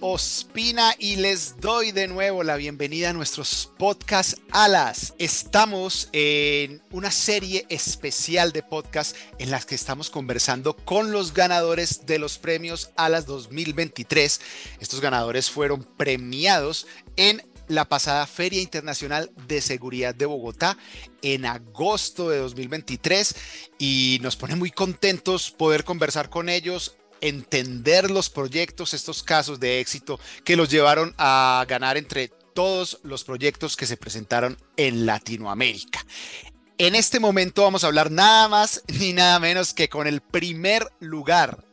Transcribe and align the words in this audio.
Ospina 0.00 0.94
y 0.98 1.16
les 1.16 1.60
doy 1.60 1.90
de 1.90 2.06
nuevo 2.06 2.44
la 2.44 2.56
bienvenida 2.56 3.10
a 3.10 3.12
nuestros 3.12 3.72
podcast 3.78 4.38
Alas. 4.52 5.14
Estamos 5.18 6.08
en 6.12 6.80
una 6.92 7.10
serie 7.10 7.66
especial 7.68 8.52
de 8.52 8.62
podcast 8.62 9.16
en 9.40 9.50
las 9.50 9.66
que 9.66 9.74
estamos 9.74 10.08
conversando 10.08 10.76
con 10.76 11.10
los 11.10 11.34
ganadores 11.34 12.06
de 12.06 12.20
los 12.20 12.38
premios 12.38 12.90
Alas 12.96 13.26
2023. 13.26 14.40
Estos 14.78 15.00
ganadores 15.00 15.50
fueron 15.50 15.82
premiados 15.82 16.86
en 17.16 17.42
la 17.66 17.84
pasada 17.84 18.26
Feria 18.26 18.62
Internacional 18.62 19.32
de 19.48 19.60
Seguridad 19.60 20.14
de 20.14 20.26
Bogotá 20.26 20.78
en 21.22 21.44
agosto 21.44 22.30
de 22.30 22.38
2023 22.38 23.34
y 23.78 24.18
nos 24.22 24.36
pone 24.36 24.54
muy 24.54 24.70
contentos 24.70 25.50
poder 25.50 25.82
conversar 25.82 26.30
con 26.30 26.48
ellos, 26.48 26.96
entender 27.20 28.10
los 28.10 28.30
proyectos, 28.30 28.94
estos 28.94 29.22
casos 29.22 29.60
de 29.60 29.80
éxito 29.80 30.18
que 30.44 30.56
los 30.56 30.68
llevaron 30.68 31.14
a 31.18 31.64
ganar 31.68 31.96
entre 31.96 32.28
todos 32.54 32.98
los 33.02 33.24
proyectos 33.24 33.76
que 33.76 33.86
se 33.86 33.96
presentaron 33.96 34.58
en 34.76 35.06
Latinoamérica. 35.06 36.04
En 36.76 36.94
este 36.94 37.20
momento 37.20 37.62
vamos 37.62 37.82
a 37.82 37.88
hablar 37.88 38.10
nada 38.10 38.48
más 38.48 38.82
ni 38.86 39.12
nada 39.12 39.38
menos 39.40 39.74
que 39.74 39.88
con 39.88 40.06
el 40.06 40.20
primer 40.20 40.86
lugar, 41.00 41.64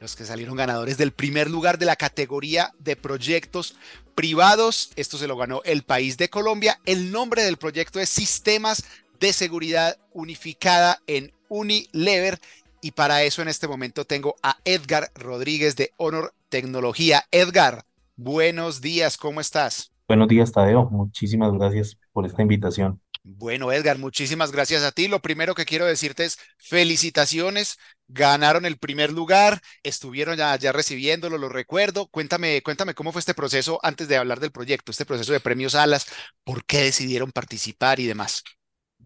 los 0.00 0.16
que 0.16 0.24
salieron 0.24 0.56
ganadores 0.56 0.98
del 0.98 1.12
primer 1.12 1.50
lugar 1.50 1.78
de 1.78 1.86
la 1.86 1.96
categoría 1.96 2.72
de 2.78 2.96
proyectos 2.96 3.76
privados. 4.14 4.90
Esto 4.96 5.18
se 5.18 5.26
lo 5.26 5.36
ganó 5.36 5.62
el 5.64 5.82
país 5.82 6.16
de 6.16 6.28
Colombia. 6.28 6.80
El 6.84 7.12
nombre 7.12 7.42
del 7.42 7.56
proyecto 7.56 8.00
es 8.00 8.08
Sistemas 8.08 8.84
de 9.18 9.32
Seguridad 9.32 9.98
Unificada 10.12 11.00
en 11.06 11.32
Unilever 11.48 12.40
y 12.82 12.90
para 12.90 13.22
eso 13.22 13.40
en 13.40 13.48
este 13.48 13.68
momento 13.68 14.04
tengo 14.04 14.36
a 14.42 14.58
Edgar 14.64 15.10
Rodríguez 15.14 15.76
de 15.76 15.92
Honor 15.96 16.34
Tecnología. 16.50 17.24
Edgar, 17.30 17.84
buenos 18.16 18.82
días, 18.82 19.16
¿cómo 19.16 19.40
estás? 19.40 19.92
Buenos 20.08 20.28
días, 20.28 20.52
Tadeo. 20.52 20.90
Muchísimas 20.90 21.52
gracias 21.52 21.96
por 22.12 22.26
esta 22.26 22.42
invitación. 22.42 23.00
Bueno, 23.24 23.70
Edgar, 23.70 23.98
muchísimas 23.98 24.50
gracias 24.50 24.82
a 24.82 24.90
ti. 24.90 25.06
Lo 25.06 25.20
primero 25.20 25.54
que 25.54 25.64
quiero 25.64 25.86
decirte 25.86 26.24
es 26.24 26.38
felicitaciones. 26.58 27.78
Ganaron 28.08 28.66
el 28.66 28.78
primer 28.78 29.12
lugar, 29.12 29.62
estuvieron 29.84 30.36
ya, 30.36 30.54
ya 30.56 30.72
recibiéndolo, 30.72 31.38
lo 31.38 31.48
recuerdo. 31.48 32.08
Cuéntame, 32.08 32.60
cuéntame 32.62 32.94
cómo 32.94 33.12
fue 33.12 33.20
este 33.20 33.32
proceso 33.32 33.78
antes 33.82 34.08
de 34.08 34.16
hablar 34.16 34.40
del 34.40 34.50
proyecto, 34.50 34.90
este 34.90 35.06
proceso 35.06 35.32
de 35.32 35.40
premios 35.40 35.76
Alas, 35.76 36.06
por 36.44 36.64
qué 36.64 36.82
decidieron 36.82 37.30
participar 37.30 38.00
y 38.00 38.06
demás. 38.06 38.42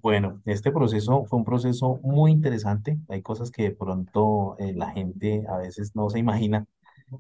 Bueno, 0.03 0.41
este 0.45 0.71
proceso 0.71 1.25
fue 1.25 1.39
un 1.39 1.45
proceso 1.45 1.99
muy 2.03 2.31
interesante. 2.31 2.99
Hay 3.09 3.23
cosas 3.23 3.51
que 3.51 3.65
de 3.65 3.71
pronto 3.73 4.57
eh, 4.59 4.73
la 4.75 4.91
gente 4.93 5.43
a 5.49 5.57
veces 5.59 5.97
no 5.97 6.09
se 6.11 6.19
imagina. 6.21 6.67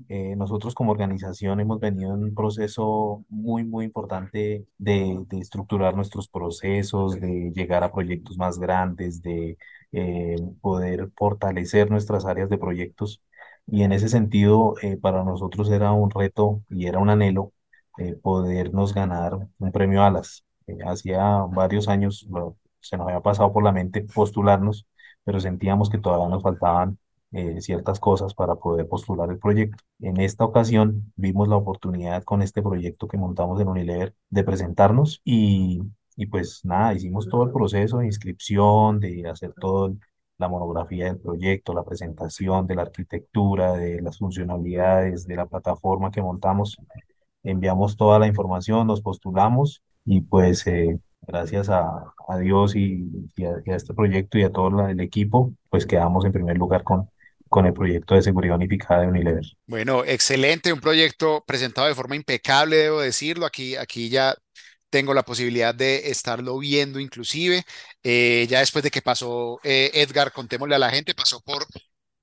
Eh, 0.08 0.36
nosotros 0.36 0.74
como 0.74 0.92
organización 0.92 1.60
hemos 1.60 1.80
venido 1.80 2.14
en 2.14 2.24
un 2.24 2.34
proceso 2.34 3.24
muy, 3.28 3.64
muy 3.64 3.84
importante 3.86 4.66
de, 4.78 5.24
de 5.28 5.38
estructurar 5.38 5.96
nuestros 5.96 6.28
procesos, 6.28 7.20
de 7.20 7.52
llegar 7.54 7.84
a 7.84 7.92
proyectos 7.92 8.38
más 8.38 8.58
grandes, 8.58 9.22
de 9.22 9.58
eh, 9.92 10.36
poder 10.60 11.10
fortalecer 11.16 11.90
nuestras 11.90 12.24
áreas 12.26 12.50
de 12.50 12.58
proyectos. 12.58 13.22
Y 13.66 13.82
en 13.82 13.92
ese 13.92 14.08
sentido, 14.08 14.74
para 15.02 15.24
nosotros 15.24 15.70
era 15.70 15.92
un 15.92 16.10
reto 16.10 16.62
y 16.70 16.86
era 16.86 16.98
un 17.00 17.10
anhelo 17.10 17.52
podernos 18.22 18.94
ganar 18.94 19.38
un 19.58 19.72
premio 19.72 20.02
ALAS. 20.04 20.44
hacía 20.86 21.40
varios 21.50 21.88
años, 21.88 22.26
se 22.88 22.96
nos 22.96 23.08
había 23.08 23.20
pasado 23.20 23.52
por 23.52 23.62
la 23.64 23.72
mente 23.72 24.02
postularnos, 24.02 24.86
pero 25.24 25.40
sentíamos 25.40 25.90
que 25.90 25.98
todavía 25.98 26.28
nos 26.28 26.42
faltaban 26.42 26.98
eh, 27.32 27.60
ciertas 27.60 28.00
cosas 28.00 28.34
para 28.34 28.54
poder 28.56 28.88
postular 28.88 29.30
el 29.30 29.38
proyecto. 29.38 29.82
En 30.00 30.20
esta 30.20 30.44
ocasión 30.44 31.12
vimos 31.16 31.48
la 31.48 31.56
oportunidad 31.56 32.22
con 32.24 32.42
este 32.42 32.62
proyecto 32.62 33.08
que 33.08 33.16
montamos 33.18 33.60
en 33.60 33.68
Unilever 33.68 34.14
de 34.30 34.44
presentarnos 34.44 35.20
y, 35.24 35.80
y 36.16 36.26
pues 36.26 36.64
nada, 36.64 36.94
hicimos 36.94 37.28
todo 37.28 37.44
el 37.44 37.52
proceso 37.52 37.98
de 37.98 38.06
inscripción, 38.06 39.00
de 39.00 39.28
hacer 39.28 39.52
toda 39.54 39.92
la 40.38 40.48
monografía 40.48 41.06
del 41.06 41.18
proyecto, 41.18 41.74
la 41.74 41.84
presentación 41.84 42.66
de 42.66 42.74
la 42.74 42.82
arquitectura, 42.82 43.72
de 43.74 44.00
las 44.02 44.18
funcionalidades, 44.18 45.26
de 45.26 45.36
la 45.36 45.46
plataforma 45.46 46.10
que 46.10 46.22
montamos. 46.22 46.76
Enviamos 47.42 47.96
toda 47.96 48.18
la 48.18 48.26
información, 48.26 48.86
nos 48.86 49.00
postulamos 49.02 49.82
y 50.04 50.20
pues 50.22 50.66
eh, 50.66 50.98
gracias 51.22 51.68
a, 51.68 52.12
Dios 52.40 52.74
y, 52.76 53.08
a, 53.44 53.74
este 53.74 53.94
proyecto 53.94 54.38
y 54.38 54.42
a 54.42 54.50
todo 54.50 54.86
el 54.88 55.00
equipo, 55.00 55.52
pues 55.70 55.86
quedamos 55.86 56.24
en 56.24 56.32
primer 56.32 56.56
lugar 56.56 56.82
con, 56.82 57.10
con 57.48 57.66
el 57.66 57.72
proyecto 57.72 58.14
de 58.14 58.22
seguridad 58.22 58.56
unificada 58.56 59.02
de 59.02 59.08
Unilever. 59.08 59.44
Bueno, 59.66 60.04
excelente, 60.04 60.72
un 60.72 60.80
proyecto 60.80 61.44
presentado 61.46 61.88
de 61.88 61.94
forma 61.94 62.16
impecable, 62.16 62.76
debo 62.76 63.00
decirlo. 63.00 63.46
Aquí, 63.46 63.76
aquí 63.76 64.08
ya 64.08 64.34
tengo 64.90 65.14
la 65.14 65.24
posibilidad 65.24 65.74
de 65.74 66.10
estarlo 66.10 66.58
viendo 66.58 66.98
inclusive. 67.00 67.64
Eh, 68.02 68.46
ya 68.48 68.60
después 68.60 68.82
de 68.82 68.90
que 68.90 69.02
pasó 69.02 69.58
eh, 69.62 69.90
Edgar, 69.94 70.32
contémosle 70.32 70.74
a 70.74 70.78
la 70.78 70.90
gente, 70.90 71.14
pasó 71.14 71.40
por 71.40 71.66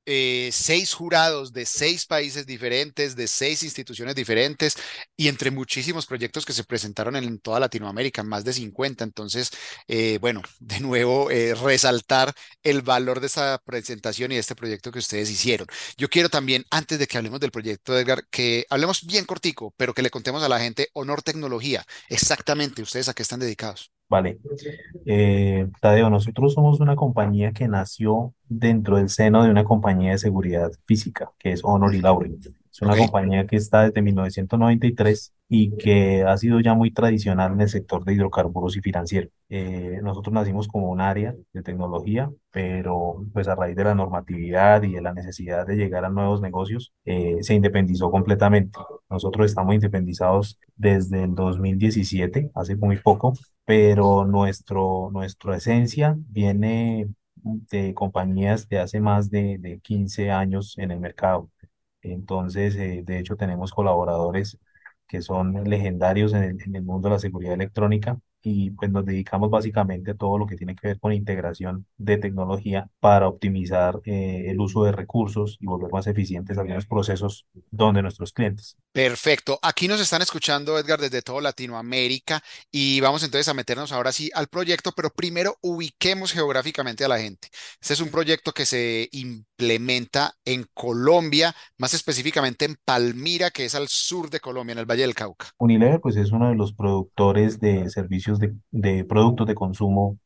eh, 0.05 0.49
seis 0.51 0.93
jurados 0.93 1.53
de 1.53 1.65
seis 1.65 2.05
países 2.05 2.45
diferentes, 2.45 3.15
de 3.15 3.27
seis 3.27 3.63
instituciones 3.63 4.15
diferentes 4.15 4.75
y 5.15 5.27
entre 5.27 5.51
muchísimos 5.51 6.05
proyectos 6.05 6.45
que 6.45 6.53
se 6.53 6.63
presentaron 6.63 7.15
en 7.15 7.39
toda 7.39 7.59
Latinoamérica, 7.59 8.23
más 8.23 8.43
de 8.43 8.53
50. 8.53 9.03
Entonces, 9.03 9.51
eh, 9.87 10.17
bueno, 10.21 10.41
de 10.59 10.79
nuevo, 10.79 11.31
eh, 11.31 11.55
resaltar 11.55 12.33
el 12.63 12.81
valor 12.81 13.19
de 13.19 13.27
esta 13.27 13.57
presentación 13.59 14.31
y 14.31 14.35
de 14.35 14.41
este 14.41 14.55
proyecto 14.55 14.91
que 14.91 14.99
ustedes 14.99 15.29
hicieron. 15.29 15.67
Yo 15.97 16.09
quiero 16.09 16.29
también, 16.29 16.65
antes 16.71 16.99
de 16.99 17.07
que 17.07 17.17
hablemos 17.17 17.39
del 17.39 17.51
proyecto, 17.51 17.97
Edgar, 17.97 18.25
que 18.29 18.65
hablemos 18.69 19.05
bien 19.05 19.25
cortico, 19.25 19.73
pero 19.77 19.93
que 19.93 20.01
le 20.01 20.09
contemos 20.09 20.43
a 20.43 20.49
la 20.49 20.59
gente 20.59 20.89
Honor 20.93 21.21
Tecnología. 21.21 21.85
Exactamente, 22.09 22.81
¿ustedes 22.81 23.09
a 23.09 23.13
qué 23.13 23.23
están 23.23 23.39
dedicados? 23.39 23.91
Vale. 24.13 24.37
Eh, 25.07 25.67
Tadeo, 25.81 26.07
nosotros 26.11 26.53
somos 26.53 26.79
una 26.79 26.95
compañía 26.95 27.51
que 27.51 27.67
nació 27.67 28.35
dentro 28.47 28.97
del 28.97 29.09
seno 29.09 29.43
de 29.43 29.49
una 29.49 29.63
compañía 29.63 30.11
de 30.11 30.19
seguridad 30.19 30.71
física, 30.85 31.31
que 31.39 31.51
es 31.51 31.61
Honor 31.63 31.95
y 31.95 32.01
Lauren. 32.01 32.37
Es 32.71 32.81
una 32.83 32.95
compañía 32.95 33.47
que 33.47 33.55
está 33.55 33.85
desde 33.85 34.03
1993 34.03 35.33
y 35.55 35.77
que 35.77 36.23
ha 36.23 36.35
sido 36.37 36.59
ya 36.61 36.73
muy 36.73 36.89
tradicional 36.91 37.53
en 37.53 37.61
el 37.61 37.69
sector 37.69 38.03
de 38.03 38.13
hidrocarburos 38.15 38.75
y 38.75 38.81
financiero. 38.81 39.29
Eh, 39.49 39.99
nosotros 40.01 40.33
nacimos 40.33 40.67
como 40.67 40.89
un 40.89 40.99
área 40.99 41.35
de 41.53 41.61
tecnología, 41.61 42.31
pero 42.49 43.23
pues 43.33 43.47
a 43.47 43.53
raíz 43.53 43.75
de 43.75 43.83
la 43.83 43.93
normatividad 43.93 44.81
y 44.81 44.93
de 44.93 45.01
la 45.01 45.13
necesidad 45.13 45.67
de 45.67 45.75
llegar 45.75 46.05
a 46.05 46.09
nuevos 46.09 46.41
negocios, 46.41 46.91
eh, 47.05 47.37
se 47.41 47.53
independizó 47.53 48.09
completamente. 48.09 48.79
Nosotros 49.11 49.45
estamos 49.45 49.75
independizados 49.75 50.59
desde 50.75 51.25
el 51.25 51.35
2017, 51.35 52.49
hace 52.55 52.75
muy 52.75 52.97
poco, 52.97 53.33
pero 53.63 54.25
nuestro, 54.25 55.11
nuestra 55.11 55.57
esencia 55.57 56.15
viene 56.29 57.09
de 57.43 57.93
compañías 57.93 58.67
de 58.69 58.79
hace 58.79 58.99
más 58.99 59.29
de, 59.29 59.59
de 59.59 59.79
15 59.81 60.31
años 60.31 60.75
en 60.79 60.89
el 60.89 60.99
mercado. 60.99 61.51
Entonces, 62.01 62.75
eh, 62.75 63.03
de 63.05 63.19
hecho, 63.19 63.35
tenemos 63.35 63.71
colaboradores 63.71 64.57
que 65.13 65.21
son 65.21 65.63
legendarios 65.69 66.33
en 66.33 66.43
el, 66.43 66.61
en 66.63 66.75
el 66.75 66.83
mundo 66.83 67.07
de 67.07 67.13
la 67.13 67.19
seguridad 67.19 67.53
electrónica 67.53 68.17
y 68.41 68.71
pues 68.71 68.91
nos 68.91 69.05
dedicamos 69.05 69.51
básicamente 69.51 70.11
a 70.11 70.15
todo 70.15 70.39
lo 70.39 70.47
que 70.47 70.55
tiene 70.55 70.75
que 70.75 70.87
ver 70.87 70.99
con 70.99 71.13
integración 71.13 71.85
de 71.97 72.17
tecnología 72.17 72.89
para 72.99 73.27
optimizar 73.27 74.01
eh, 74.05 74.45
el 74.47 74.59
uso 74.59 74.83
de 74.85 74.91
recursos 74.91 75.57
y 75.61 75.67
volver 75.67 75.91
más 75.91 76.07
eficientes 76.07 76.57
algunos 76.57 76.87
procesos 76.87 77.45
donde 77.69 78.01
nuestros 78.01 78.33
clientes. 78.33 78.75
Perfecto. 78.93 79.57
Aquí 79.63 79.87
nos 79.87 79.99
están 79.99 80.21
escuchando, 80.21 80.77
Edgar, 80.77 80.99
desde 80.99 81.23
toda 81.23 81.41
Latinoamérica 81.41 82.43
y 82.71 82.99
vamos 82.99 83.23
entonces 83.23 83.47
a 83.47 83.55
meternos 83.55 83.91
ahora 83.91 84.11
sí 84.11 84.29
al 84.35 84.47
proyecto, 84.47 84.91
pero 84.95 85.09
primero 85.09 85.57
ubiquemos 85.61 86.31
geográficamente 86.31 87.03
a 87.03 87.07
la 87.07 87.17
gente. 87.17 87.47
Este 87.81 87.95
es 87.95 88.01
un 88.01 88.09
proyecto 88.09 88.51
que 88.51 88.67
se 88.67 89.09
implementa 89.11 90.35
en 90.45 90.67
Colombia, 90.75 91.55
más 91.79 91.95
específicamente 91.95 92.65
en 92.65 92.75
Palmira, 92.85 93.49
que 93.49 93.65
es 93.65 93.73
al 93.73 93.87
sur 93.87 94.29
de 94.29 94.39
Colombia, 94.39 94.73
en 94.73 94.79
el 94.79 94.85
Valle 94.85 95.01
del 95.01 95.15
Cauca. 95.15 95.47
Unilever, 95.57 95.99
pues 95.99 96.15
es 96.15 96.31
uno 96.31 96.49
de 96.49 96.55
los 96.55 96.73
productores 96.73 97.59
de 97.59 97.89
servicios 97.89 98.37
de, 98.39 99.03
productos 99.05 99.47
de 99.47 99.55
consumo 99.55 100.19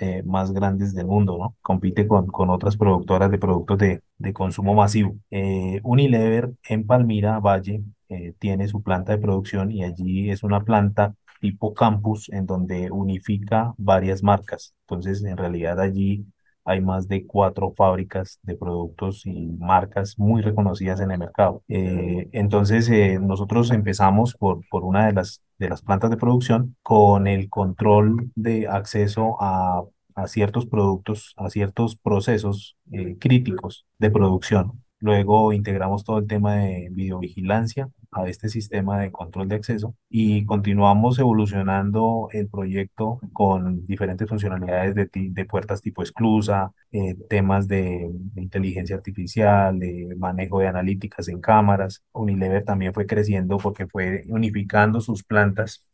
eh, 0.00 0.22
más 0.24 0.52
grandes 0.52 0.94
del 0.94 1.06
mundo, 1.06 1.38
¿no? 1.38 1.56
Compite 1.62 2.06
con, 2.06 2.26
con 2.26 2.50
otras 2.50 2.76
productoras 2.76 3.30
de 3.30 3.38
productos 3.38 3.78
de, 3.78 4.02
de 4.18 4.32
consumo 4.32 4.74
masivo. 4.74 5.16
Eh, 5.30 5.80
Unilever 5.82 6.52
en 6.68 6.86
Palmira 6.86 7.38
Valle 7.40 7.82
eh, 8.08 8.34
tiene 8.38 8.68
su 8.68 8.82
planta 8.82 9.12
de 9.12 9.18
producción 9.18 9.70
y 9.72 9.84
allí 9.84 10.30
es 10.30 10.42
una 10.42 10.62
planta 10.64 11.14
tipo 11.40 11.74
campus 11.74 12.28
en 12.30 12.46
donde 12.46 12.90
unifica 12.90 13.74
varias 13.76 14.22
marcas. 14.22 14.74
Entonces, 14.86 15.22
en 15.24 15.36
realidad 15.36 15.80
allí 15.80 16.24
hay 16.64 16.80
más 16.80 17.08
de 17.08 17.26
cuatro 17.26 17.72
fábricas 17.76 18.38
de 18.42 18.56
productos 18.56 19.26
y 19.26 19.48
marcas 19.58 20.18
muy 20.18 20.42
reconocidas 20.42 21.00
en 21.00 21.10
el 21.10 21.18
mercado. 21.18 21.62
Eh, 21.68 22.28
entonces, 22.32 22.88
eh, 22.90 23.18
nosotros 23.20 23.70
empezamos 23.70 24.34
por, 24.34 24.60
por 24.68 24.84
una 24.84 25.06
de 25.06 25.12
las, 25.12 25.42
de 25.58 25.68
las 25.68 25.82
plantas 25.82 26.10
de 26.10 26.16
producción 26.16 26.76
con 26.82 27.26
el 27.26 27.48
control 27.48 28.30
de 28.34 28.68
acceso 28.68 29.36
a, 29.40 29.82
a 30.14 30.26
ciertos 30.26 30.66
productos, 30.66 31.34
a 31.36 31.50
ciertos 31.50 31.96
procesos 31.96 32.76
eh, 32.92 33.16
críticos 33.18 33.86
de 33.98 34.10
producción. 34.10 34.82
Luego 35.00 35.52
integramos 35.52 36.04
todo 36.04 36.18
el 36.18 36.26
tema 36.26 36.56
de 36.56 36.88
videovigilancia 36.92 37.88
a 38.14 38.28
este 38.28 38.48
sistema 38.48 39.00
de 39.00 39.10
control 39.12 39.48
de 39.48 39.56
acceso 39.56 39.94
y 40.08 40.44
continuamos 40.46 41.18
evolucionando 41.18 42.28
el 42.32 42.48
proyecto 42.48 43.20
con 43.32 43.84
diferentes 43.84 44.28
funcionalidades 44.28 44.94
de, 44.94 45.08
de 45.12 45.44
puertas 45.44 45.82
tipo 45.82 46.02
esclusa, 46.02 46.72
eh, 46.92 47.16
temas 47.28 47.68
de, 47.68 48.08
de, 48.12 48.42
inteligencia 48.42 48.96
artificial, 48.96 49.78
de 49.78 50.14
manejo 50.18 50.60
de 50.60 50.68
analíticas 50.68 51.28
en 51.28 51.40
cámaras. 51.40 52.02
Unilever 52.12 52.64
también 52.64 52.94
fue 52.94 53.06
creciendo 53.06 53.58
porque 53.58 53.86
fue 53.86 54.24
unificando 54.28 55.00
sus 55.00 55.24
plantas 55.24 55.84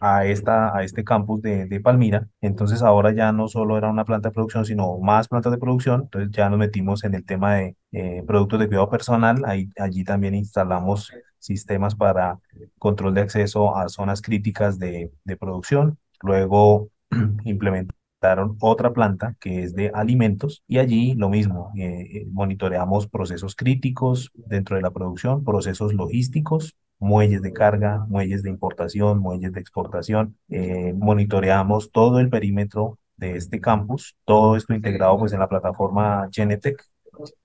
a, 0.00 0.24
esta, 0.26 0.76
a 0.76 0.84
este 0.84 1.04
campus 1.04 1.42
de, 1.42 1.66
de, 1.66 1.80
Palmira. 1.80 2.28
Entonces 2.40 2.82
ahora 2.82 3.12
ya 3.12 3.32
no 3.32 3.48
solo 3.48 3.76
era 3.76 3.90
una 3.90 4.04
planta 4.04 4.28
de 4.28 4.34
producción, 4.34 4.64
sino 4.64 4.98
más 4.98 5.28
plantas 5.28 5.52
de 5.52 5.58
producción. 5.58 6.02
Entonces 6.02 6.30
ya 6.32 6.48
nos 6.48 6.58
metimos 6.58 7.04
en 7.04 7.14
el 7.14 7.24
tema 7.24 7.54
de 7.56 7.76
eh, 7.92 8.22
productos 8.26 8.60
de 8.60 8.68
cuidado 8.68 8.90
personal. 8.90 9.42
Ahí, 9.46 9.70
allí 9.78 10.04
también 10.04 10.34
instalamos 10.34 11.12
sistemas 11.44 11.94
para 11.94 12.38
control 12.78 13.14
de 13.14 13.22
acceso 13.22 13.76
a 13.76 13.88
zonas 13.88 14.22
críticas 14.22 14.78
de, 14.78 15.12
de 15.24 15.36
producción. 15.36 15.98
Luego 16.20 16.88
implementaron 17.44 18.56
otra 18.60 18.92
planta 18.92 19.36
que 19.40 19.62
es 19.62 19.74
de 19.74 19.90
alimentos 19.94 20.62
y 20.66 20.78
allí 20.78 21.14
lo 21.14 21.28
mismo, 21.28 21.72
eh, 21.76 22.08
eh 22.12 22.26
monitoreamos 22.30 23.06
procesos 23.06 23.54
críticos 23.54 24.30
dentro 24.34 24.76
de 24.76 24.82
la 24.82 24.90
producción, 24.90 25.44
procesos 25.44 25.92
logísticos 25.92 26.74
muelles 26.98 27.42
de 27.42 27.52
carga, 27.52 28.06
muelles 28.08 28.42
de 28.42 28.50
importación, 28.50 29.18
muelles 29.18 29.52
de 29.52 29.60
exportación. 29.60 30.36
Eh, 30.48 30.94
monitoreamos 30.96 31.90
todo 31.92 32.18
el 32.18 32.30
perímetro 32.30 32.98
de 33.16 33.36
este 33.36 33.60
campus, 33.60 34.16
todo 34.24 34.56
esto 34.56 34.74
integrado 34.74 35.18
pues 35.18 35.32
en 35.32 35.40
la 35.40 35.48
plataforma 35.48 36.28
Genetec 36.32 36.82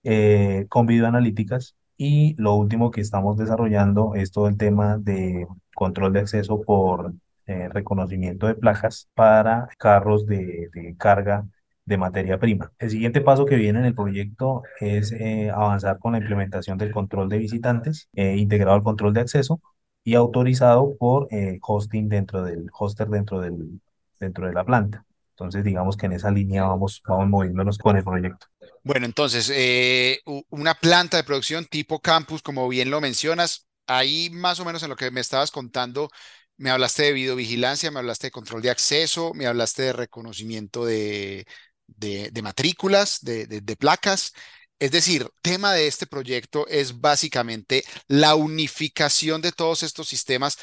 eh, 0.04 0.66
con 0.70 0.86
videoanalíticas 0.86 1.76
y 2.00 2.34
lo 2.38 2.56
último 2.56 2.92
que 2.92 3.02
estamos 3.02 3.38
desarrollando 3.38 4.16
es 4.16 4.32
todo 4.32 4.48
el 4.48 4.58
tema 4.58 4.98
de 4.98 5.48
control 5.76 6.14
de 6.14 6.22
acceso 6.22 6.62
por 6.62 7.14
eh, 7.46 7.68
reconocimiento 7.70 8.48
de 8.48 8.56
placas 8.56 9.10
para 9.16 9.68
carros 9.78 10.26
de, 10.26 10.96
carga 10.98 11.46
de 11.86 11.98
materia 11.98 12.40
prima. 12.40 12.72
El 12.80 12.92
siguiente 12.92 13.20
paso 13.22 13.46
que 13.46 13.58
viene 13.58 13.80
en 13.80 13.86
el 13.86 13.96
proyecto 13.96 14.64
es 14.80 15.12
eh, 15.12 15.52
avanzar 15.52 16.00
con 16.00 16.14
la 16.14 16.20
implementación 16.20 16.78
del 16.78 16.92
control 16.94 17.28
de 17.30 17.40
visitantes, 17.40 18.08
eh, 18.14 18.38
integrado 18.38 18.78
al 18.78 18.84
control 18.84 19.14
de 19.14 19.22
acceso 19.22 19.62
y 20.04 20.16
autorizado 20.16 20.96
por 20.98 21.28
hosting 21.62 22.08
dentro 22.10 22.44
del 22.44 22.70
hoster 22.72 23.10
dentro 23.10 23.42
del 23.42 23.82
dentro 24.20 24.48
de 24.48 24.54
la 24.54 24.64
planta. 24.66 25.06
Entonces, 25.40 25.64
digamos 25.64 25.96
que 25.96 26.08
en 26.08 26.12
esa 26.14 26.32
línea 26.32 26.64
vamos, 26.64 27.02
vamos 27.08 27.30
moviéndonos 27.30 27.78
con 27.78 27.96
el 27.96 28.04
proyecto. 28.04 28.48
Bueno, 28.84 29.06
entonces, 29.06 29.50
eh, 29.56 30.20
una 30.50 30.74
planta 30.74 31.16
de 31.16 31.24
producción 31.24 31.66
tipo 31.66 32.02
campus, 32.02 32.42
como 32.42 32.68
bien 32.68 32.90
lo 32.92 33.00
mencionas, 33.00 33.68
ahí 33.88 34.30
más 34.32 34.60
o 34.60 34.66
menos 34.66 34.84
en 34.84 34.90
lo 34.90 34.98
que 34.98 35.12
me 35.12 35.22
estabas 35.22 35.50
contando, 35.52 36.10
me 36.58 36.72
hablaste 36.72 37.04
de 37.04 37.14
videovigilancia, 37.14 37.90
me 37.90 38.00
hablaste 38.00 38.28
de 38.28 38.32
control 38.32 38.62
de 38.62 38.70
acceso, 38.70 39.34
me 39.34 39.48
hablaste 39.48 39.84
de 39.84 39.94
reconocimiento 39.94 40.84
de, 40.84 41.48
de, 41.88 42.42
matrículas, 42.42 43.20
de, 43.22 43.48
de 43.48 43.76
placas. 43.78 44.34
Es 44.78 44.92
decir, 44.92 45.30
tema 45.42 45.74
de 45.74 45.88
este 45.88 46.06
proyecto 46.06 46.68
es 46.68 47.00
básicamente 47.00 47.84
la 48.08 48.36
unificación 48.36 49.42
de 49.42 49.52
todos 49.54 49.84
estos 49.84 50.10
sistemas 50.10 50.58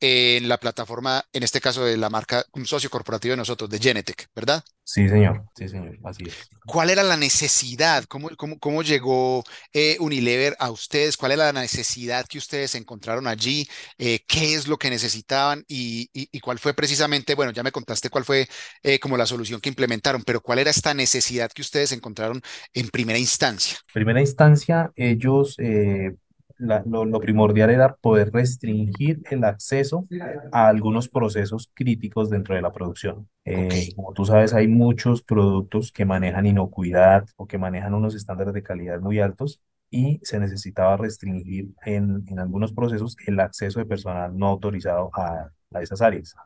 en 0.00 0.48
la 0.48 0.58
plataforma, 0.58 1.22
en 1.32 1.42
este 1.42 1.60
caso 1.60 1.84
de 1.84 1.96
la 1.96 2.08
marca, 2.08 2.44
un 2.54 2.66
socio 2.66 2.88
corporativo 2.88 3.32
de 3.32 3.36
nosotros, 3.36 3.68
de 3.68 3.78
Genetec, 3.78 4.28
¿verdad? 4.34 4.64
Sí, 4.82 5.08
señor, 5.08 5.44
sí, 5.54 5.68
señor, 5.68 5.98
así 6.04 6.24
es. 6.26 6.48
¿Cuál 6.66 6.90
era 6.90 7.02
la 7.02 7.16
necesidad? 7.16 8.04
¿Cómo, 8.04 8.30
cómo, 8.36 8.58
cómo 8.58 8.82
llegó 8.82 9.44
eh, 9.72 9.96
Unilever 10.00 10.56
a 10.58 10.70
ustedes? 10.70 11.16
¿Cuál 11.16 11.32
era 11.32 11.52
la 11.52 11.60
necesidad 11.60 12.26
que 12.26 12.38
ustedes 12.38 12.74
encontraron 12.74 13.26
allí? 13.26 13.68
Eh, 13.98 14.20
¿Qué 14.26 14.54
es 14.54 14.66
lo 14.66 14.78
que 14.78 14.90
necesitaban? 14.90 15.64
Y, 15.68 16.08
y, 16.12 16.28
y, 16.32 16.40
cuál 16.40 16.58
fue 16.58 16.74
precisamente, 16.74 17.34
bueno, 17.34 17.52
ya 17.52 17.62
me 17.62 17.70
contaste 17.70 18.08
cuál 18.10 18.24
fue 18.24 18.48
eh, 18.82 18.98
como 18.98 19.16
la 19.16 19.26
solución 19.26 19.60
que 19.60 19.68
implementaron, 19.68 20.22
pero 20.24 20.40
¿cuál 20.40 20.58
era 20.58 20.70
esta 20.70 20.94
necesidad 20.94 21.50
que 21.52 21.62
ustedes 21.62 21.92
encontraron 21.92 22.40
en 22.72 22.88
primera 22.88 23.18
instancia? 23.18 23.78
Primera 23.92 24.20
instancia, 24.20 24.90
ellos 24.96 25.56
la, 26.60 26.82
lo, 26.86 27.04
lo, 27.04 27.20
primordial 27.20 27.70
era 27.70 27.94
poder 27.94 28.30
restringir 28.32 29.20
el 29.30 29.44
acceso 29.44 30.06
a 30.52 30.68
algunos 30.68 31.08
procesos 31.08 31.70
críticos 31.74 32.30
dentro 32.30 32.54
de 32.54 32.62
la 32.62 32.72
producción. 32.72 33.28
Eh, 33.44 33.66
okay. 33.66 33.92
Como 33.92 34.12
tú 34.12 34.24
sabes, 34.24 34.54
hay 34.54 34.68
muchos 34.68 35.22
productos 35.22 35.90
que 35.92 36.04
manejan 36.04 36.46
inocuidad 36.46 37.26
o 37.36 37.46
que 37.46 37.58
manejan 37.58 37.94
unos 37.94 38.14
estándares 38.14 38.54
de 38.54 38.62
calidad 38.62 39.00
muy 39.00 39.18
altos 39.18 39.60
y 39.90 40.20
se 40.22 40.38
necesitaba 40.38 40.96
restringir 40.96 41.70
en, 41.84 42.24
en 42.28 42.38
algunos 42.38 42.72
procesos 42.72 43.16
el 43.26 43.40
acceso 43.40 43.80
de 43.80 43.86
personal 43.86 44.36
no 44.36 44.46
autorizado 44.46 45.10
a, 45.14 45.50
a 45.72 45.82
esas 45.82 46.02
áreas. 46.02 46.36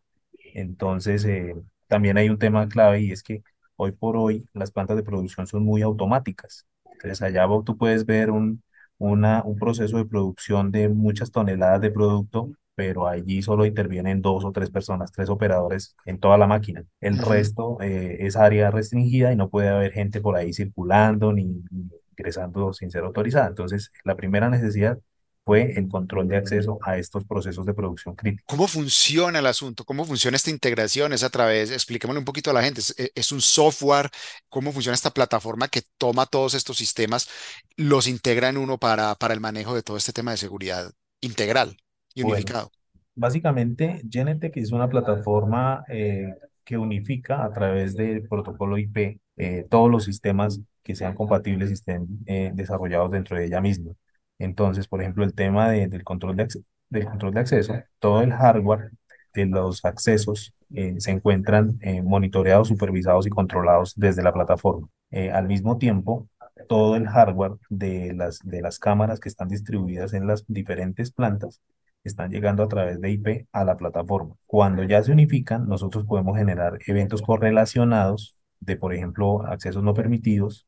Entonces, 0.54 1.24
eh, 1.24 1.54
también 1.88 2.16
hay 2.16 2.28
un 2.28 2.38
tema 2.38 2.68
clave 2.68 3.02
y 3.02 3.12
es 3.12 3.22
que 3.22 3.42
hoy 3.76 3.92
por 3.92 4.16
hoy 4.16 4.48
las 4.54 4.70
plantas 4.70 4.96
de 4.96 5.02
producción 5.02 5.46
son 5.46 5.64
muy 5.64 5.82
automáticas. 5.82 6.66
Entonces, 6.84 7.20
allá 7.22 7.46
tú 7.64 7.76
puedes 7.76 8.06
ver 8.06 8.30
un, 8.30 8.62
una, 9.04 9.42
un 9.44 9.56
proceso 9.56 9.96
de 9.98 10.06
producción 10.06 10.70
de 10.70 10.88
muchas 10.88 11.30
toneladas 11.30 11.80
de 11.80 11.90
producto, 11.90 12.50
pero 12.74 13.06
allí 13.06 13.42
solo 13.42 13.66
intervienen 13.66 14.20
dos 14.22 14.44
o 14.44 14.52
tres 14.52 14.70
personas, 14.70 15.12
tres 15.12 15.28
operadores 15.30 15.96
en 16.04 16.18
toda 16.18 16.38
la 16.38 16.46
máquina. 16.46 16.84
El 17.00 17.18
resto 17.18 17.78
eh, 17.80 18.18
es 18.20 18.36
área 18.36 18.70
restringida 18.70 19.32
y 19.32 19.36
no 19.36 19.48
puede 19.48 19.68
haber 19.68 19.92
gente 19.92 20.20
por 20.20 20.36
ahí 20.36 20.52
circulando 20.52 21.32
ni, 21.32 21.44
ni 21.70 21.90
ingresando 22.16 22.72
sin 22.72 22.90
ser 22.90 23.04
autorizada. 23.04 23.48
Entonces, 23.48 23.92
la 24.04 24.16
primera 24.16 24.48
necesidad 24.50 24.98
fue 25.44 25.72
el 25.76 25.88
control 25.88 26.28
de 26.28 26.36
acceso 26.36 26.78
a 26.82 26.96
estos 26.96 27.24
procesos 27.24 27.66
de 27.66 27.74
producción 27.74 28.14
crítica. 28.14 28.44
¿Cómo 28.46 28.66
funciona 28.66 29.38
el 29.38 29.46
asunto? 29.46 29.84
¿Cómo 29.84 30.04
funciona 30.04 30.36
esta 30.36 30.50
integración? 30.50 31.12
Es 31.12 31.22
a 31.22 31.30
través, 31.30 31.70
expliquémosle 31.70 32.18
un 32.18 32.24
poquito 32.24 32.50
a 32.50 32.54
la 32.54 32.62
gente, 32.62 32.80
¿es, 32.80 32.94
es 33.14 33.32
un 33.32 33.40
software? 33.40 34.08
¿Cómo 34.48 34.72
funciona 34.72 34.94
esta 34.94 35.10
plataforma 35.10 35.68
que 35.68 35.82
toma 35.98 36.26
todos 36.26 36.54
estos 36.54 36.78
sistemas, 36.78 37.28
los 37.76 38.06
integra 38.06 38.48
en 38.48 38.56
uno 38.56 38.78
para, 38.78 39.14
para 39.16 39.34
el 39.34 39.40
manejo 39.40 39.74
de 39.74 39.82
todo 39.82 39.96
este 39.96 40.12
tema 40.12 40.30
de 40.30 40.38
seguridad 40.38 40.90
integral 41.20 41.76
y 42.14 42.22
unificado? 42.22 42.70
Bueno, 42.72 43.10
básicamente, 43.14 44.02
Genetec 44.10 44.56
es 44.56 44.72
una 44.72 44.88
plataforma 44.88 45.84
eh, 45.88 46.34
que 46.64 46.78
unifica 46.78 47.44
a 47.44 47.52
través 47.52 47.94
del 47.94 48.26
protocolo 48.28 48.78
IP 48.78 49.20
eh, 49.36 49.66
todos 49.68 49.90
los 49.90 50.04
sistemas 50.04 50.60
que 50.82 50.94
sean 50.94 51.14
compatibles 51.14 51.70
y 51.70 51.74
estén 51.74 52.06
eh, 52.26 52.50
desarrollados 52.54 53.10
dentro 53.10 53.36
de 53.36 53.46
ella 53.46 53.60
misma. 53.60 53.92
Entonces, 54.38 54.88
por 54.88 55.00
ejemplo, 55.00 55.24
el 55.24 55.34
tema 55.34 55.70
de, 55.70 55.88
del, 55.88 56.04
control 56.04 56.36
de, 56.36 56.48
del 56.90 57.04
control 57.06 57.34
de 57.34 57.40
acceso, 57.40 57.74
todo 57.98 58.22
el 58.22 58.32
hardware 58.32 58.90
de 59.34 59.46
los 59.46 59.84
accesos 59.84 60.54
eh, 60.74 60.94
se 60.98 61.10
encuentran 61.10 61.78
eh, 61.82 62.02
monitoreados, 62.02 62.68
supervisados 62.68 63.26
y 63.26 63.30
controlados 63.30 63.94
desde 63.96 64.22
la 64.22 64.32
plataforma. 64.32 64.88
Eh, 65.10 65.30
al 65.30 65.46
mismo 65.46 65.78
tiempo, 65.78 66.28
todo 66.68 66.96
el 66.96 67.06
hardware 67.08 67.52
de 67.68 68.14
las, 68.14 68.40
de 68.44 68.62
las 68.62 68.78
cámaras 68.78 69.20
que 69.20 69.28
están 69.28 69.48
distribuidas 69.48 70.14
en 70.14 70.26
las 70.26 70.44
diferentes 70.48 71.10
plantas 71.10 71.60
están 72.04 72.30
llegando 72.30 72.62
a 72.62 72.68
través 72.68 73.00
de 73.00 73.10
IP 73.10 73.46
a 73.52 73.64
la 73.64 73.76
plataforma. 73.76 74.34
Cuando 74.46 74.82
ya 74.84 75.02
se 75.02 75.12
unifican, 75.12 75.68
nosotros 75.68 76.04
podemos 76.04 76.36
generar 76.36 76.78
eventos 76.86 77.22
correlacionados 77.22 78.36
de, 78.60 78.76
por 78.76 78.94
ejemplo, 78.94 79.42
accesos 79.46 79.82
no 79.82 79.94
permitidos, 79.94 80.66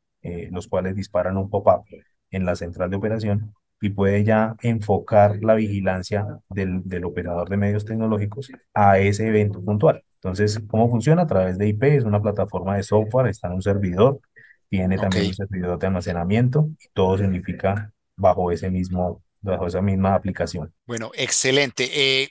los 0.51 0.67
cuales 0.67 0.97
disparan 0.97 1.37
un 1.37 1.49
pop-up 1.49 1.85
en 2.31 2.45
la 2.45 2.57
central 2.57 2.91
de 2.91 2.97
operación 2.97 3.55
y 3.81 3.91
puede 3.91 4.25
ya 4.25 4.57
enfocar 4.63 5.39
la 5.43 5.55
vigilancia 5.55 6.27
del, 6.49 6.83
del, 6.85 7.05
operador 7.05 7.49
de 7.49 7.57
medios 7.57 7.85
tecnológicos 7.85 8.51
a 8.73 8.99
ese 8.99 9.29
evento 9.29 9.63
puntual. 9.63 10.03
Entonces, 10.15 10.61
¿cómo 10.67 10.91
funciona? 10.91 11.23
A 11.23 11.27
través 11.27 11.59
de 11.59 11.69
IP, 11.69 11.83
es 11.85 12.05
una 12.05 12.23
plataforma 12.23 12.77
de 12.77 12.83
software, 12.83 13.29
está 13.29 13.49
en 13.49 13.55
un 13.55 13.63
servidor, 13.63 14.21
tiene 14.69 14.97
también 14.97 15.23
okay. 15.23 15.29
un 15.29 15.35
servidor 15.35 15.79
de 15.79 15.87
almacenamiento 15.87 16.69
y 16.81 16.89
todo 16.93 17.19
se 17.19 17.25
unifica 17.25 17.93
bajo 18.17 18.51
ese 18.51 18.71
mismo, 18.71 19.23
bajo 19.41 19.67
esa 19.67 19.83
misma 19.83 20.15
aplicación. 20.15 20.73
Bueno, 20.87 21.11
excelente. 21.15 21.91
Eh, 21.93 22.31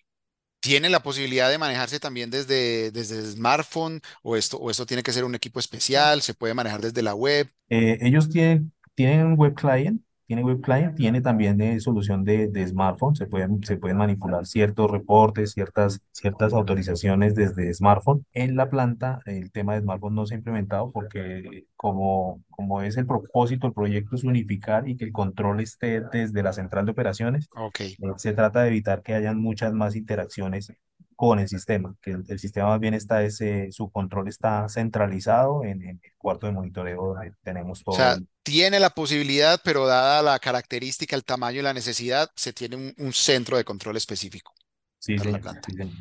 ¿Tiene 0.59 0.89
la 0.89 1.01
posibilidad 1.01 1.49
de 1.51 1.59
manejarse 1.59 1.99
también 1.99 2.31
desde, 2.31 2.89
desde 2.89 3.21
smartphone 3.23 4.01
o 4.23 4.35
esto, 4.35 4.57
o 4.57 4.71
esto 4.71 4.87
tiene 4.87 5.03
que 5.03 5.13
ser 5.13 5.23
un 5.23 5.35
equipo 5.35 5.59
especial? 5.59 6.23
¿Se 6.23 6.33
puede 6.33 6.55
manejar 6.55 6.81
desde 6.81 7.03
la 7.03 7.13
web? 7.13 7.51
Eh, 7.69 7.99
ellos 8.01 8.29
tienen 8.29 8.73
tienen 8.95 9.25
un 9.27 9.33
web 9.35 9.53
client 9.55 10.01
tiene 10.27 10.43
web 10.43 10.59
client, 10.61 10.95
tiene 10.95 11.21
también 11.21 11.61
eh, 11.61 11.79
solución 11.79 12.23
de, 12.23 12.47
de 12.47 12.67
smartphone, 12.67 13.15
se 13.15 13.27
pueden, 13.27 13.63
se 13.63 13.77
pueden 13.77 13.97
manipular 13.97 14.45
ciertos 14.47 14.89
reportes, 14.89 15.51
ciertas, 15.51 16.01
ciertas 16.11 16.53
autorizaciones 16.53 17.35
desde 17.35 17.71
smartphone. 17.73 18.25
En 18.33 18.55
la 18.55 18.69
planta 18.69 19.19
el 19.25 19.51
tema 19.51 19.75
de 19.75 19.81
smartphone 19.81 20.15
no 20.15 20.25
se 20.25 20.33
ha 20.33 20.37
implementado 20.37 20.91
porque 20.91 21.65
como, 21.75 22.41
como 22.49 22.81
es 22.81 22.97
el 22.97 23.05
propósito, 23.05 23.67
el 23.67 23.73
proyecto 23.73 24.15
es 24.15 24.23
unificar 24.23 24.87
y 24.89 24.97
que 24.97 25.05
el 25.05 25.11
control 25.11 25.59
esté 25.59 26.01
desde 26.01 26.41
la 26.41 26.53
central 26.53 26.85
de 26.85 26.91
operaciones, 26.91 27.47
Ok. 27.55 27.81
eh, 27.81 27.95
se 28.17 28.33
trata 28.33 28.61
de 28.63 28.69
evitar 28.69 29.03
que 29.03 29.13
hayan 29.13 29.39
muchas 29.39 29.73
más 29.73 29.95
interacciones 29.95 30.73
con 31.15 31.39
el 31.39 31.47
sistema, 31.47 31.95
que 32.01 32.11
el, 32.11 32.25
el 32.27 32.39
sistema 32.39 32.69
más 32.69 32.79
bien 32.79 32.93
está, 32.93 33.23
ese, 33.23 33.71
su 33.71 33.89
control 33.91 34.27
está 34.27 34.67
centralizado 34.69 35.63
en, 35.63 35.81
en 35.83 36.01
el 36.03 36.11
cuarto 36.17 36.47
de 36.47 36.53
monitoreo 36.53 37.13
donde 37.13 37.33
tenemos 37.43 37.81
O 37.85 37.91
todo 37.91 37.95
sea, 37.95 38.13
el... 38.13 38.27
tiene 38.43 38.79
la 38.79 38.89
posibilidad, 38.91 39.59
pero 39.63 39.85
dada 39.87 40.21
la 40.21 40.39
característica, 40.39 41.15
el 41.15 41.23
tamaño 41.23 41.59
y 41.59 41.63
la 41.63 41.73
necesidad, 41.73 42.29
se 42.35 42.53
tiene 42.53 42.75
un, 42.75 42.93
un 42.97 43.13
centro 43.13 43.57
de 43.57 43.63
control 43.65 43.97
específico 43.97 44.53
Sí, 44.99 45.17
señor, 45.19 45.41
sí, 45.65 45.71
señor. 45.77 45.93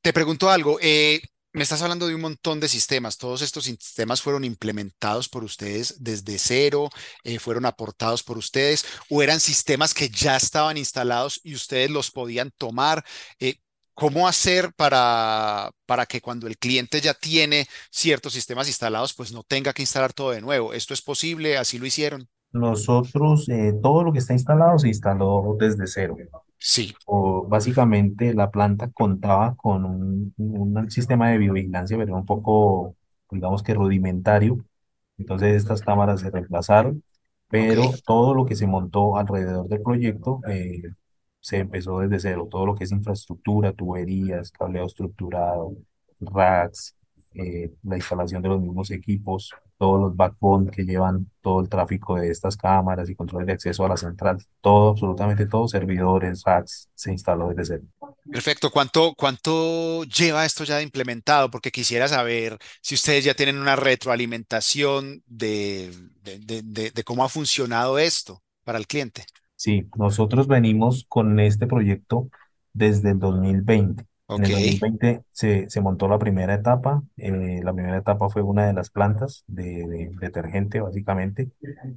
Te 0.00 0.12
pregunto 0.12 0.50
algo, 0.50 0.78
eh, 0.80 1.20
me 1.52 1.62
estás 1.62 1.82
hablando 1.82 2.06
de 2.06 2.14
un 2.14 2.20
montón 2.20 2.60
de 2.60 2.68
sistemas. 2.68 3.16
¿Todos 3.16 3.42
estos 3.42 3.64
sistemas 3.64 4.22
fueron 4.22 4.44
implementados 4.44 5.28
por 5.28 5.44
ustedes 5.44 5.96
desde 6.02 6.38
cero? 6.38 6.90
Eh, 7.24 7.38
¿fueron 7.38 7.66
aportados 7.66 8.22
por 8.22 8.38
ustedes? 8.38 8.84
¿O 9.08 9.22
eran 9.22 9.40
sistemas 9.40 9.94
que 9.94 10.08
ya 10.08 10.36
estaban 10.36 10.76
instalados 10.76 11.40
y 11.42 11.54
ustedes 11.54 11.90
los 11.90 12.10
podían 12.10 12.50
tomar? 12.56 13.04
Eh, 13.40 13.56
¿cómo 13.98 14.28
hacer 14.28 14.72
para, 14.74 15.70
para 15.86 16.06
que 16.06 16.20
cuando 16.20 16.46
el 16.46 16.58
cliente 16.58 17.00
ya 17.00 17.14
tiene 17.14 17.66
ciertos 17.90 18.32
sistemas 18.34 18.68
instalados, 18.68 19.14
pues 19.14 19.32
no 19.32 19.42
tenga 19.44 19.72
que 19.72 19.82
instalar 19.82 20.12
todo 20.12 20.30
de 20.32 20.40
nuevo? 20.40 20.72
¿Esto 20.74 20.94
es 20.94 21.02
posible? 21.02 21.58
¿Así 21.58 21.78
lo 21.78 21.86
hicieron? 21.86 22.28
Nosotros, 22.52 23.48
eh, 23.50 23.74
todo 23.82 24.02
lo 24.04 24.12
que 24.12 24.18
está 24.20 24.32
instalado 24.32 24.78
se 24.78 24.88
instaló 24.88 25.56
desde 25.58 25.86
cero. 25.86 26.16
Sí, 26.58 26.94
O 27.06 27.46
básicamente 27.48 28.34
la 28.34 28.50
planta 28.50 28.90
contaba 28.92 29.56
con 29.56 29.84
un, 29.86 30.34
un 30.38 30.90
sistema 30.90 31.30
de 31.30 31.38
videovigilancia, 31.38 31.96
pero 31.98 32.16
un 32.16 32.26
poco, 32.26 32.96
digamos 33.30 33.62
que 33.62 33.74
rudimentario. 33.74 34.58
Entonces 35.18 35.56
estas 35.56 35.82
cámaras 35.82 36.20
se 36.20 36.30
reemplazaron, 36.30 37.04
pero 37.48 37.92
todo 38.06 38.34
lo 38.34 38.46
que 38.46 38.56
se 38.56 38.66
montó 38.68 39.16
alrededor 39.18 39.68
del 39.68 39.82
proyecto 39.82 40.42
eh, 40.48 40.82
se 41.48 41.58
empezó 41.58 42.00
desde 42.00 42.20
cero. 42.20 42.48
Todo 42.50 42.66
lo 42.66 42.74
que 42.74 42.84
es 42.84 42.92
infraestructura, 42.92 43.72
tuberías, 43.72 44.50
cableado 44.52 44.86
estructurado, 44.86 45.72
racks, 46.20 46.94
eh, 47.34 47.70
la 47.82 47.96
instalación 47.96 48.42
de 48.42 48.48
los 48.48 48.60
mismos 48.60 48.90
equipos, 48.90 49.52
todos 49.78 50.00
los 50.00 50.16
backbone 50.16 50.70
que 50.70 50.84
llevan 50.84 51.30
todo 51.40 51.60
el 51.60 51.68
tráfico 51.68 52.16
de 52.16 52.30
estas 52.30 52.56
cámaras 52.56 53.08
y 53.08 53.14
control 53.14 53.46
de 53.46 53.52
acceso 53.52 53.84
a 53.84 53.88
la 53.88 53.96
central, 53.96 54.38
todo, 54.60 54.90
absolutamente 54.90 55.46
todo, 55.46 55.68
servidores, 55.68 56.42
racks, 56.44 56.88
se 56.94 57.12
instaló 57.12 57.48
desde 57.50 57.64
cero. 57.76 57.84
Perfecto. 58.30 58.70
¿Cuánto, 58.70 59.14
cuánto 59.16 60.04
lleva 60.04 60.44
esto 60.44 60.64
ya 60.64 60.82
implementado? 60.82 61.50
Porque 61.50 61.70
quisiera 61.70 62.08
saber 62.08 62.58
si 62.82 62.94
ustedes 62.96 63.24
ya 63.24 63.34
tienen 63.34 63.56
una 63.58 63.76
retroalimentación 63.76 65.22
de, 65.26 65.90
de- 66.22 66.62
de- 66.62 66.90
de 66.90 67.04
cómo 67.04 67.24
ha 67.24 67.28
funcionado 67.28 67.98
esto 67.98 68.42
para 68.64 68.78
el 68.78 68.86
cliente. 68.86 69.24
Sí, 69.58 69.88
nosotros 69.96 70.46
venimos 70.46 71.04
con 71.08 71.40
este 71.40 71.66
proyecto 71.66 72.30
desde 72.72 73.10
el 73.10 73.18
2020. 73.18 74.06
En 74.36 74.44
Ok, 74.44 74.46
el 74.46 74.52
2020 74.52 75.24
se, 75.32 75.68
se 75.68 75.80
montó 75.80 76.06
la 76.08 76.18
primera 76.20 76.54
etapa. 76.54 77.02
eh, 77.16 77.60
la 77.64 77.74
primera 77.74 77.98
etapa 77.98 78.28
fue 78.30 78.42
una 78.42 78.66
de 78.68 78.72
las 78.74 78.90
plantas 78.90 79.42
de, 79.48 79.64
de 79.88 80.10
detergente, 80.20 80.80
básicamente. 80.80 81.50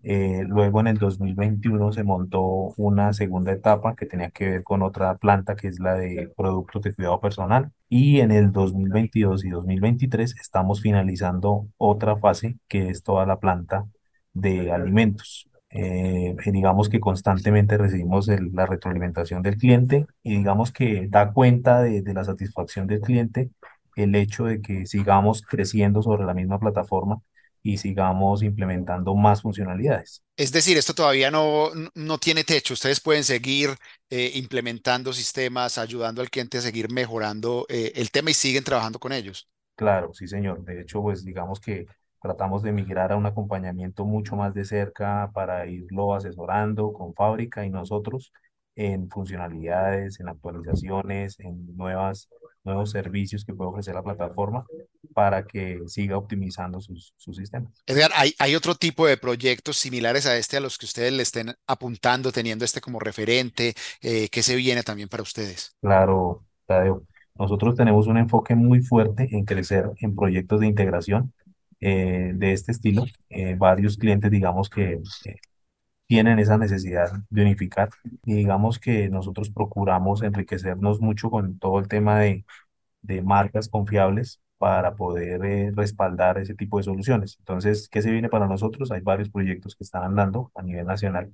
Eh, 0.03 0.43
luego 0.47 0.79
en 0.81 0.87
el 0.87 0.97
2021 0.97 1.91
se 1.93 2.03
montó 2.03 2.41
una 2.77 3.13
segunda 3.13 3.51
etapa 3.51 3.95
que 3.95 4.07
tenía 4.07 4.31
que 4.31 4.49
ver 4.49 4.63
con 4.63 4.81
otra 4.81 5.17
planta 5.17 5.55
que 5.55 5.67
es 5.69 5.79
la 5.79 5.93
de 5.95 6.33
productos 6.35 6.81
de 6.83 6.95
cuidado 6.95 7.21
personal. 7.21 7.71
Y 7.89 8.21
en 8.21 8.31
el 8.31 8.51
2022 8.51 9.45
y 9.45 9.49
2023 9.51 10.35
estamos 10.39 10.81
finalizando 10.81 11.67
otra 11.77 12.17
fase 12.17 12.57
que 12.67 12.89
es 12.89 13.03
toda 13.03 13.25
la 13.27 13.39
planta 13.39 13.85
de 14.33 14.71
alimentos. 14.71 15.47
Eh, 15.73 16.35
y 16.45 16.51
digamos 16.51 16.89
que 16.89 16.99
constantemente 16.99 17.77
recibimos 17.77 18.27
el- 18.29 18.51
la 18.53 18.65
retroalimentación 18.65 19.41
del 19.41 19.57
cliente 19.57 20.05
y 20.23 20.37
digamos 20.37 20.71
que 20.71 21.07
da 21.09 21.31
cuenta 21.33 21.81
de, 21.81 22.01
de 22.01 22.13
la 22.13 22.25
satisfacción 22.25 22.87
del 22.87 23.01
cliente 23.01 23.51
el 23.95 24.15
hecho 24.15 24.45
de 24.45 24.61
que 24.61 24.85
sigamos 24.85 25.41
creciendo 25.43 26.01
sobre 26.01 26.25
la 26.25 26.33
misma 26.33 26.59
plataforma 26.59 27.21
y 27.63 27.77
sigamos 27.77 28.43
implementando 28.43 29.15
más 29.15 29.41
funcionalidades. 29.41 30.23
Es 30.37 30.51
decir, 30.51 30.77
esto 30.77 30.93
todavía 30.95 31.29
no, 31.31 31.73
no 31.75 31.89
no 31.93 32.17
tiene 32.19 32.43
techo. 32.43 32.73
Ustedes 32.73 32.99
pueden 32.99 33.23
seguir 33.23 33.75
eh, 34.09 34.31
implementando 34.35 35.13
sistemas, 35.13 35.77
ayudando 35.77 36.21
al 36.21 36.29
cliente 36.29 36.57
a 36.57 36.61
seguir 36.61 36.89
mejorando 36.91 37.65
eh, 37.69 37.91
el 37.95 38.11
tema 38.11 38.31
y 38.31 38.33
siguen 38.33 38.63
trabajando 38.63 38.99
con 38.99 39.11
ellos. 39.13 39.47
Claro, 39.75 40.13
sí, 40.13 40.27
señor. 40.27 40.63
De 40.63 40.81
hecho, 40.81 41.01
pues 41.01 41.25
digamos 41.25 41.59
que 41.59 41.87
tratamos 42.21 42.61
de 42.61 42.71
migrar 42.71 43.11
a 43.11 43.17
un 43.17 43.25
acompañamiento 43.25 44.05
mucho 44.05 44.35
más 44.35 44.53
de 44.53 44.63
cerca 44.63 45.31
para 45.33 45.65
irlo 45.65 46.13
asesorando 46.13 46.93
con 46.93 47.13
fábrica 47.13 47.65
y 47.65 47.69
nosotros 47.69 48.31
en 48.75 49.09
funcionalidades, 49.09 50.19
en 50.19 50.29
actualizaciones, 50.29 51.39
en 51.39 51.75
nuevas, 51.75 52.29
nuevos 52.63 52.91
servicios 52.91 53.43
que 53.43 53.53
puede 53.53 53.71
ofrecer 53.71 53.95
la 53.95 54.03
plataforma 54.03 54.65
para 55.13 55.45
que 55.45 55.81
siga 55.87 56.17
optimizando 56.17 56.79
sus, 56.79 57.13
sus 57.17 57.35
sistemas. 57.35 57.83
Edgar, 57.85 58.11
¿hay, 58.15 58.33
hay 58.39 58.55
otro 58.55 58.75
tipo 58.75 59.07
de 59.07 59.17
proyectos 59.17 59.77
similares 59.77 60.25
a 60.25 60.37
este 60.37 60.57
a 60.57 60.61
los 60.61 60.77
que 60.77 60.85
ustedes 60.85 61.11
le 61.11 61.23
estén 61.23 61.53
apuntando, 61.67 62.31
teniendo 62.31 62.63
este 62.63 62.81
como 62.81 62.99
referente? 62.99 63.73
Eh, 64.01 64.29
¿qué 64.29 64.43
se 64.43 64.55
viene 64.55 64.83
también 64.83 65.09
para 65.09 65.23
ustedes? 65.23 65.75
Claro, 65.81 66.45
Tadeo. 66.65 67.03
Nosotros 67.35 67.75
tenemos 67.75 68.07
un 68.07 68.17
enfoque 68.17 68.55
muy 68.55 68.81
fuerte 68.81 69.27
en 69.31 69.45
crecer 69.45 69.89
en 69.99 70.15
proyectos 70.15 70.59
de 70.59 70.67
integración 70.67 71.33
eh, 71.81 72.31
de 72.35 72.53
este 72.53 72.71
estilo. 72.71 73.05
Eh, 73.29 73.55
varios 73.57 73.97
clientes, 73.97 74.31
digamos 74.31 74.69
que 74.69 75.01
eh, 75.25 75.35
tienen 76.07 76.39
esa 76.39 76.57
necesidad 76.57 77.09
de 77.29 77.41
unificar 77.43 77.89
y 78.25 78.35
digamos 78.35 78.79
que 78.79 79.09
nosotros 79.09 79.49
procuramos 79.51 80.23
enriquecernos 80.23 80.99
mucho 81.01 81.29
con 81.31 81.57
todo 81.59 81.79
el 81.79 81.87
tema 81.87 82.19
de, 82.19 82.45
de 83.01 83.21
marcas 83.23 83.69
confiables 83.69 84.41
para 84.57 84.95
poder 84.95 85.43
eh, 85.45 85.71
respaldar 85.75 86.37
ese 86.39 86.55
tipo 86.55 86.77
de 86.77 86.83
soluciones. 86.83 87.37
Entonces, 87.39 87.89
¿qué 87.89 88.01
se 88.01 88.11
viene 88.11 88.29
para 88.29 88.47
nosotros? 88.47 88.91
Hay 88.91 89.01
varios 89.01 89.29
proyectos 89.29 89.75
que 89.75 89.83
están 89.83 90.03
andando 90.03 90.51
a 90.55 90.61
nivel 90.63 90.85
nacional 90.87 91.33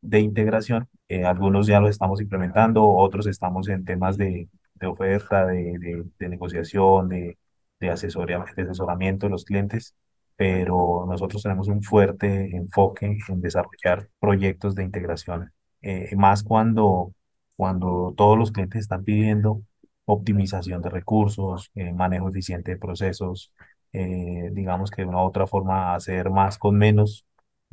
de 0.00 0.20
integración. 0.20 0.88
Eh, 1.08 1.24
algunos 1.24 1.66
ya 1.66 1.80
los 1.80 1.90
estamos 1.90 2.20
implementando, 2.20 2.86
otros 2.88 3.26
estamos 3.26 3.68
en 3.68 3.84
temas 3.84 4.16
de, 4.16 4.48
de 4.74 4.86
oferta, 4.86 5.46
de, 5.46 5.78
de, 5.78 6.04
de 6.18 6.28
negociación, 6.28 7.08
de, 7.08 7.38
de 7.80 7.90
asesoría- 7.90 8.44
de 8.56 8.62
asesoramiento 8.62 9.26
de 9.26 9.30
los 9.30 9.44
clientes, 9.44 9.94
pero 10.36 11.04
nosotros 11.08 11.42
tenemos 11.42 11.68
un 11.68 11.82
fuerte 11.82 12.56
enfoque 12.56 13.18
en 13.28 13.40
desarrollar 13.40 14.08
proyectos 14.20 14.74
de 14.74 14.84
integración, 14.84 15.52
eh, 15.82 16.14
más 16.16 16.42
cuando, 16.44 17.12
cuando 17.56 18.14
todos 18.16 18.38
los 18.38 18.52
clientes 18.52 18.80
están 18.82 19.04
pidiendo 19.04 19.62
optimización 20.04 20.80
de 20.82 20.90
recursos, 20.90 21.70
eh, 21.74 21.92
manejo 21.92 22.28
eficiente 22.30 22.72
de 22.72 22.78
procesos, 22.78 23.52
eh, 23.92 24.50
digamos 24.52 24.90
que 24.90 25.02
de 25.02 25.08
una 25.08 25.18
u 25.22 25.26
otra 25.26 25.46
forma 25.46 25.94
hacer 25.94 26.30
más 26.30 26.58
con 26.58 26.76
menos 26.78 27.24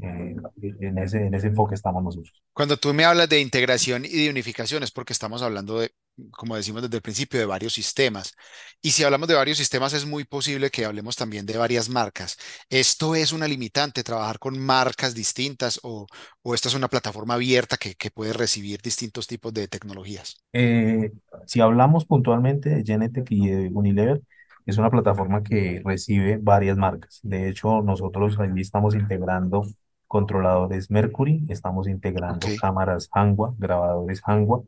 eh, 0.01 0.35
en 0.61 0.97
ese, 0.97 1.25
en 1.27 1.33
ese 1.33 1.47
enfoque 1.47 1.75
estamos 1.75 2.03
nosotros. 2.03 2.43
Cuando 2.53 2.77
tú 2.77 2.93
me 2.93 3.03
hablas 3.03 3.27
de 3.27 3.41
integración 3.41 4.05
y 4.05 4.23
de 4.25 4.29
unificación 4.29 4.83
es 4.83 4.91
porque 4.91 5.11
estamos 5.11 5.41
hablando 5.41 5.79
de, 5.79 5.91
como 6.31 6.55
decimos 6.55 6.81
desde 6.81 6.95
el 6.95 7.01
principio, 7.01 7.37
de 7.37 7.45
varios 7.45 7.73
sistemas. 7.73 8.33
Y 8.81 8.91
si 8.91 9.03
hablamos 9.03 9.27
de 9.27 9.35
varios 9.35 9.57
sistemas, 9.57 9.91
es 9.93 10.05
muy 10.05 10.23
posible 10.23 10.69
que 10.69 10.85
hablemos 10.85 11.17
también 11.17 11.45
de 11.45 11.57
varias 11.57 11.89
marcas. 11.89 12.37
¿Esto 12.69 13.13
es 13.13 13.33
una 13.33 13.47
limitante, 13.47 14.03
trabajar 14.03 14.39
con 14.39 14.57
marcas 14.57 15.13
distintas 15.13 15.79
o, 15.83 16.07
o 16.43 16.53
esta 16.55 16.69
es 16.69 16.75
una 16.75 16.87
plataforma 16.87 17.33
abierta 17.33 17.75
que, 17.75 17.95
que 17.95 18.09
puede 18.11 18.31
recibir 18.31 18.81
distintos 18.81 19.27
tipos 19.27 19.53
de 19.53 19.67
tecnologías? 19.67 20.37
Eh, 20.53 21.11
si 21.45 21.59
hablamos 21.59 22.05
puntualmente 22.05 22.69
de 22.69 22.83
Genetec 22.85 23.27
y 23.31 23.49
de 23.49 23.69
Unilever, 23.73 24.21
es 24.65 24.77
una 24.77 24.89
plataforma 24.89 25.43
que 25.43 25.81
recibe 25.83 26.37
varias 26.41 26.77
marcas. 26.77 27.19
De 27.21 27.49
hecho, 27.49 27.81
nosotros 27.81 28.39
allí 28.39 28.61
estamos 28.61 28.95
integrando 28.95 29.65
controladores 30.07 30.91
Mercury, 30.91 31.45
estamos 31.49 31.87
integrando 31.87 32.47
cámaras 32.59 33.09
Hangua, 33.11 33.53
grabadores 33.57 34.21
Hangua, 34.25 34.63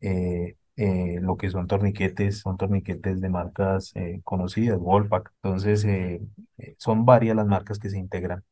eh, 0.00 0.56
eh, 0.76 1.18
lo 1.20 1.36
que 1.36 1.50
son 1.50 1.66
torniquetes, 1.68 2.40
son 2.40 2.56
torniquetes 2.56 3.20
de 3.20 3.28
marcas 3.28 3.92
eh, 3.94 4.20
conocidas, 4.24 4.78
Wolfpack. 4.78 5.32
Entonces, 5.42 5.84
eh, 5.84 6.20
son 6.78 7.04
varias 7.04 7.36
las 7.36 7.46
marcas 7.46 7.78
que 7.78 7.90
se 7.90 7.98
integran 7.98 8.42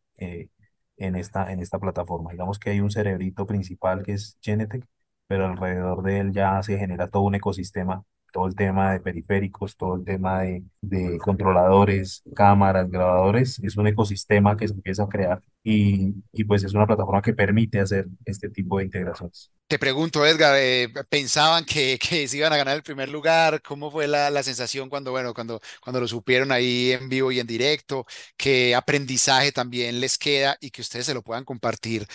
en 0.97 1.17
esta, 1.17 1.53
en 1.53 1.61
esta 1.61 1.79
plataforma. 1.81 2.31
Digamos 2.33 2.59
que 2.59 2.71
hay 2.71 2.81
un 2.81 2.91
cerebrito 2.91 3.47
principal 3.47 4.03
que 4.05 4.13
es 4.13 4.39
Genetec, 4.41 4.87
pero 5.27 5.47
alrededor 5.47 6.03
de 6.03 6.21
él 6.21 6.33
ya 6.33 6.63
se 6.63 6.79
genera 6.79 7.09
todo 7.09 7.25
un 7.25 7.35
ecosistema, 7.35 8.05
todo 8.33 8.47
el 8.47 8.55
tema 8.55 8.93
de 8.93 9.01
periféricos, 9.01 9.77
todo 9.77 9.97
el 9.97 10.05
tema 10.05 10.43
de, 10.43 10.65
de 10.81 11.19
controladores, 11.19 12.23
cámaras, 12.37 12.89
grabadores. 12.91 13.59
Es 13.61 13.77
un 13.77 13.89
ecosistema 13.89 14.57
que 14.57 14.69
se 14.69 14.75
empieza 14.75 15.05
a 15.05 15.09
crear 15.09 15.43
y, 15.65 16.15
y 16.33 16.45
pues 16.45 16.65
es 16.65 16.75
una 16.75 16.87
plataforma 16.87 17.23
que 17.23 17.35
permite 17.35 17.81
hacer 17.81 18.07
este 18.25 18.51
tipo 18.51 18.79
de 18.79 18.85
integraciones. 18.85 19.51
Te 19.67 19.79
pregunto, 19.79 20.27
Edgar, 20.27 20.55
eh, 20.59 20.89
¿pensaban 21.09 21.65
que, 21.65 21.99
que 21.99 22.29
se 22.29 22.37
iban 22.37 22.53
a 22.53 22.59
ganar 22.59 22.77
el 22.77 22.83
primer 22.83 23.09
lugar? 23.09 23.63
¿Cómo 23.63 23.91
fue 23.91 24.07
la, 24.07 24.29
la 24.29 24.43
sensación 24.43 24.91
cuando, 24.91 25.13
bueno, 25.13 25.33
cuando, 25.33 25.61
cuando 25.83 25.99
lo 26.01 26.07
supieron 26.09 26.53
ahí 26.53 26.93
en 26.93 27.09
vivo 27.09 27.33
y 27.33 27.41
en 27.41 27.47
directo? 27.47 28.05
¿Qué 28.37 28.75
aprendizaje 28.75 29.51
también 29.51 29.99
les 29.99 30.19
queda 30.19 30.59
y 30.61 30.71
que 30.71 30.83
ustedes 30.83 31.07
se 31.07 31.15
lo 31.15 31.23
puedan 31.23 31.45
compartir 31.47 32.07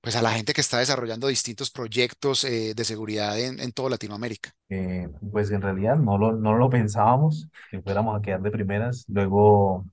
pues 0.00 0.16
a 0.16 0.22
la 0.22 0.32
gente 0.32 0.52
que 0.52 0.60
está 0.60 0.78
desarrollando 0.80 1.28
distintos 1.28 1.70
proyectos 1.70 2.42
eh, 2.44 2.74
de 2.74 2.84
seguridad 2.84 3.38
en, 3.38 3.60
en 3.60 3.70
toda 3.72 3.90
Latinoamérica? 3.90 4.50
Eh, 4.70 5.08
pues 5.30 5.50
en 5.50 5.60
realidad 5.62 5.96
no 5.96 6.18
lo, 6.18 6.32
no 6.32 6.54
lo 6.56 6.70
pensábamos 6.70 7.48
que 7.70 7.80
fuéramos 7.82 8.18
a 8.18 8.22
quedar 8.22 8.42
de 8.42 8.50
primeras. 8.50 9.04
Luego 9.08 9.86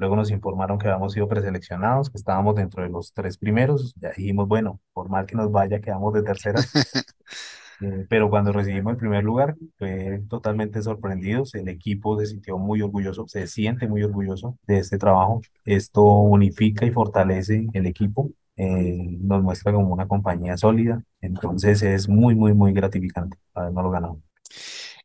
Luego 0.00 0.16
nos 0.16 0.30
informaron 0.30 0.78
que 0.78 0.88
habíamos 0.88 1.12
sido 1.12 1.28
preseleccionados, 1.28 2.10
que 2.10 2.16
estábamos 2.18 2.56
dentro 2.56 2.82
de 2.82 2.88
los 2.88 3.12
tres 3.12 3.36
primeros. 3.38 3.94
Ya 4.00 4.10
dijimos, 4.16 4.48
bueno, 4.48 4.80
por 4.94 5.10
mal 5.10 5.26
que 5.26 5.36
nos 5.36 5.52
vaya, 5.52 5.80
quedamos 5.80 6.14
de 6.14 6.22
terceras. 6.22 6.72
Eh, 7.82 8.06
pero 8.10 8.28
cuando 8.30 8.52
recibimos 8.52 8.92
el 8.92 8.98
primer 8.98 9.24
lugar, 9.24 9.56
fue 9.78 10.22
totalmente 10.28 10.82
sorprendidos. 10.82 11.54
El 11.54 11.68
equipo 11.68 12.18
se 12.20 12.26
sintió 12.26 12.58
muy 12.58 12.82
orgulloso, 12.82 13.26
se 13.28 13.46
siente 13.46 13.88
muy 13.88 14.02
orgulloso 14.02 14.58
de 14.66 14.78
este 14.78 14.98
trabajo. 14.98 15.40
Esto 15.64 16.04
unifica 16.04 16.84
y 16.86 16.90
fortalece 16.90 17.66
el 17.72 17.86
equipo. 17.86 18.30
eh, 18.56 19.16
nos 19.20 19.42
muestra 19.42 19.72
como 19.72 19.92
una 19.94 20.06
compañía 20.08 20.56
sólida. 20.58 21.02
Entonces 21.22 21.82
es 21.82 22.08
muy, 22.08 22.34
muy, 22.34 22.52
muy 22.54 22.72
gratificante 22.74 23.38
habernos 23.54 23.84
lo 23.84 23.90
ganado. 23.90 24.22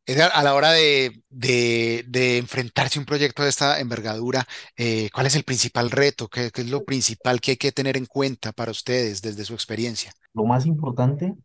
Edgar, 0.08 0.32
a 0.36 0.44
la 0.44 0.54
hora 0.54 0.72
de, 0.72 1.24
de- 1.30 2.06
de 2.08 2.38
enfrentarse 2.38 3.00
a 3.00 3.02
un 3.02 3.06
proyecto 3.06 3.42
de 3.44 3.50
esta 3.50 3.80
envergadura, 3.80 4.46
eh, 4.78 5.10
¿cuál 5.14 5.26
es 5.28 5.36
el 5.36 5.44
principal 5.44 5.90
reto? 5.92 6.28
¿Qué, 6.30 6.52
qué 6.52 6.62
es 6.62 6.70
lo 6.70 6.86
principal 6.86 7.42
que 7.42 7.52
hay 7.52 7.58
que 7.58 7.72
tener 7.72 7.98
en 7.98 8.06
cuenta 8.06 8.52
para 8.52 8.72
ustedes 8.72 9.22
desde 9.22 9.46
su 9.46 9.54
experiencia? 9.54 10.12
Lo 10.36 10.46
más 10.46 10.68
importante, 10.68 11.36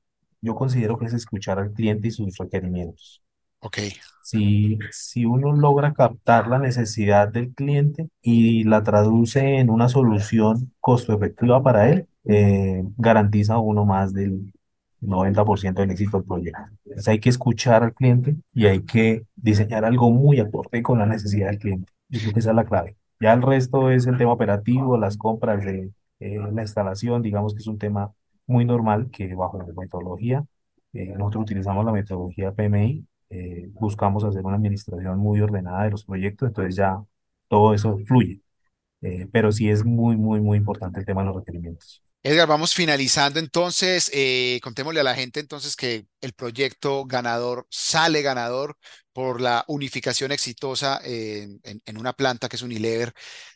yo 0.43 0.55
considero 0.55 0.99
que 0.99 1.07
es 1.07 1.15
escuchar 1.15 1.59
al 1.59 1.73
cliente 1.73 2.09
y 2.09 2.11
sus 2.11 2.37
requerimientos. 2.37 3.23
Ok. 3.61 3.79
Si, 4.23 4.79
si 4.91 5.25
uno 5.25 5.53
logra 5.55 5.95
captar 5.95 6.47
la 6.49 6.59
necesidad 6.59 7.29
del 7.29 7.55
cliente 7.55 8.09
y 8.23 8.65
la 8.65 8.83
traduce 8.83 9.59
en 9.59 9.71
una 9.71 9.89
solución 9.89 10.73
costo 10.81 11.15
efectiva 11.15 11.63
para 11.63 11.91
él, 11.91 12.07
eh, 12.25 12.83
garantiza 12.99 13.59
uno 13.59 13.85
más 13.87 14.13
del 14.13 14.53
90% 15.01 15.81
del 15.83 15.91
éxito 15.91 16.19
del 16.19 16.27
proyecto. 16.27 16.61
Entonces 16.85 17.09
hay 17.09 17.21
que 17.21 17.31
escuchar 17.31 17.83
al 17.83 17.95
cliente 17.95 18.37
y 18.53 18.67
hay 18.67 18.83
que 18.83 19.25
diseñar 19.37 19.85
algo 19.85 20.11
muy 20.11 20.41
acorde 20.41 20.83
con 20.83 20.99
la 20.99 21.07
necesidad 21.07 21.49
del 21.49 21.59
cliente. 21.59 21.93
Yo 22.09 22.21
creo 22.21 22.33
que 22.35 22.41
esa 22.41 22.51
es 22.51 22.57
la 22.57 22.65
clave. 22.65 22.97
Ya 23.21 23.33
el 23.33 23.43
resto 23.43 23.91
es 23.91 24.07
el 24.07 24.17
tema 24.19 24.33
operativo, 24.33 24.97
las 24.99 25.17
compras 25.17 25.65
de 25.65 25.93
eh, 26.21 26.39
la 26.53 26.63
instalación, 26.63 27.23
digamos 27.23 27.55
que 27.55 27.61
es 27.61 27.67
un 27.67 27.79
tema 27.79 28.13
muy 28.47 28.65
normal 28.65 29.11
que 29.11 29.35
bajo 29.35 29.59
metodología, 29.77 30.45
eh, 30.93 31.15
nosotros 31.17 31.43
utilizamos 31.45 31.85
la 31.85 31.93
metodología 31.93 32.53
PMI 32.53 33.07
eh, 33.31 33.71
buscamos 33.75 34.25
hacer 34.25 34.45
una 34.45 34.57
administración 34.57 35.19
muy 35.19 35.41
ordenada 35.41 35.85
de 35.85 35.91
los 35.91 36.05
proyectos, 36.05 36.49
entonces 36.49 36.77
ya 36.77 37.03
todo 37.49 37.75
eso 37.75 37.99
fluye. 38.07 38.43
Eh, 39.03 39.29
pero 39.33 39.53
sí 39.53 39.71
es 39.71 39.85
muy, 39.85 40.17
muy, 40.17 40.41
muy 40.41 40.59
importante 40.59 41.01
el 41.01 41.07
tema 41.07 41.23
de 41.23 41.29
los 41.29 41.37
requerimientos. 41.37 42.03
Edgar, 42.23 42.47
vamos 42.47 42.75
finalizando 42.75 43.39
entonces. 43.41 44.11
eh, 44.13 44.61
contémosle 44.63 45.01
a 45.01 45.03
la 45.03 45.15
gente 45.15 45.41
entonces 45.41 45.75
que 45.75 46.07
el 46.21 46.35
proyecto 46.35 47.05
ganador 47.07 47.67
sale 47.71 48.21
ganador 48.23 48.77
por 49.13 49.41
la 49.41 49.65
unificación 49.69 50.31
exitosa 50.31 51.01
en, 51.03 51.61
una 51.97 52.13
planta 52.13 52.49
que 52.49 52.57
es 52.57 52.63
Unilever 52.63 53.13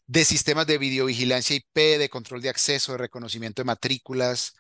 de 0.07 0.25
sistemas 0.25 0.67
de 0.67 0.79
videovigilancia 0.79 1.57
IP, 1.57 1.99
de 1.99 2.09
control 2.09 2.41
de 2.43 2.49
acceso, 2.51 2.93
de 2.93 2.99
reconocimiento 2.99 3.63
de 3.63 3.67
matrículas, 3.67 4.55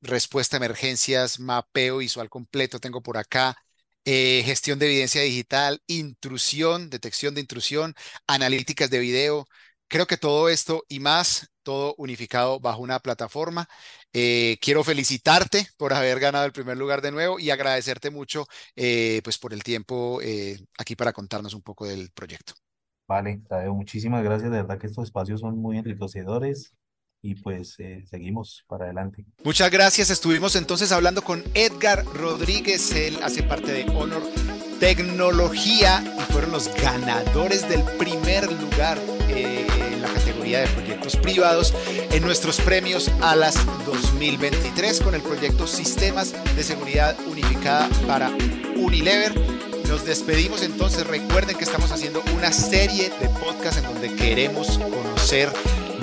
respuesta 0.00 0.56
a 0.56 0.58
emergencias, 0.58 1.40
mapeo 1.40 1.98
visual 1.98 2.28
completo, 2.28 2.78
tengo 2.80 3.02
por 3.02 3.16
acá. 3.18 3.56
eh, 4.04 4.42
gestión 4.46 4.78
de 4.78 4.86
evidencia 4.86 5.20
digital, 5.22 5.82
intrusión, 5.86 6.88
detección 6.90 7.34
de 7.34 7.42
intrusión, 7.42 7.94
analíticas 8.26 8.88
de 8.90 8.98
video. 9.00 9.46
Creo 9.88 10.06
que 10.06 10.16
todo 10.16 10.48
esto 10.48 10.84
y 10.88 11.00
más, 11.00 11.50
todo 11.62 11.94
unificado 11.98 12.60
bajo 12.60 12.82
una 12.82 13.00
plataforma. 13.00 13.68
Eh, 14.12 14.58
quiero 14.60 14.84
felicitarte 14.84 15.66
por 15.76 15.92
haber 15.92 16.20
ganado 16.20 16.44
el 16.44 16.52
primer 16.52 16.76
lugar 16.76 17.00
de 17.02 17.12
nuevo 17.12 17.38
y 17.38 17.50
agradecerte 17.50 18.10
mucho 18.10 18.46
eh, 18.76 19.20
pues 19.24 19.38
por 19.38 19.52
el 19.52 19.62
tiempo 19.62 20.20
eh, 20.22 20.58
aquí 20.78 20.94
para 20.94 21.12
contarnos 21.12 21.54
un 21.54 21.62
poco 21.62 21.86
del 21.86 22.10
proyecto. 22.10 22.54
Vale, 23.08 23.40
Tadeo, 23.48 23.74
muchísimas 23.74 24.22
gracias. 24.22 24.50
De 24.50 24.58
verdad 24.58 24.78
que 24.78 24.86
estos 24.86 25.04
espacios 25.04 25.40
son 25.40 25.58
muy 25.58 25.78
enriquecedores 25.78 26.74
y 27.22 27.34
pues 27.34 27.74
eh, 27.78 28.04
seguimos 28.06 28.64
para 28.68 28.84
adelante. 28.84 29.24
Muchas 29.42 29.70
gracias. 29.70 30.10
Estuvimos 30.10 30.54
entonces 30.56 30.92
hablando 30.92 31.22
con 31.22 31.42
Edgar 31.54 32.04
Rodríguez. 32.04 32.92
Él 32.92 33.18
hace 33.22 33.42
parte 33.42 33.72
de 33.72 33.84
Honor 33.92 34.22
Tecnología 34.78 36.04
y 36.18 36.32
fueron 36.32 36.52
los 36.52 36.72
ganadores 36.80 37.68
del 37.68 37.82
primer 37.98 38.52
lugar 38.52 38.98
eh, 39.28 39.66
la 40.00 40.08
categoría 40.08 40.60
de 40.60 40.66
proyectos 40.68 41.16
privados 41.16 41.74
en 42.10 42.22
nuestros 42.22 42.60
premios 42.60 43.10
ALAS 43.20 43.56
2023 43.86 45.00
con 45.00 45.14
el 45.14 45.22
proyecto 45.22 45.66
Sistemas 45.66 46.34
de 46.56 46.62
Seguridad 46.62 47.16
Unificada 47.26 47.88
para 48.06 48.30
Unilever. 48.76 49.32
Nos 49.88 50.04
despedimos 50.04 50.62
entonces. 50.62 51.06
Recuerden 51.06 51.56
que 51.56 51.64
estamos 51.64 51.92
haciendo 51.92 52.22
una 52.36 52.52
serie 52.52 53.10
de 53.20 53.28
podcasts 53.28 53.78
en 53.78 53.84
donde 53.84 54.14
queremos 54.14 54.78
conocer 54.78 55.50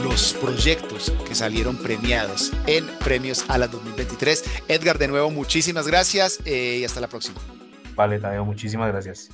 los 0.03 0.33
proyectos 0.33 1.13
que 1.27 1.35
salieron 1.35 1.77
premiados 1.77 2.51
en 2.67 2.87
Premios 3.03 3.45
ALAS 3.47 3.71
2023. 3.71 4.43
Edgar, 4.67 4.97
de 4.97 5.07
nuevo, 5.07 5.29
muchísimas 5.31 5.87
gracias 5.87 6.39
eh, 6.45 6.79
y 6.81 6.85
hasta 6.85 6.99
la 6.99 7.07
próxima. 7.07 7.39
Vale, 7.95 8.19
Tadeo, 8.19 8.43
muchísimas 8.43 8.89
gracias. 8.91 9.29